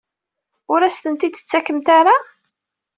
[0.71, 2.15] Ur as-ten-id-tettakemt ara?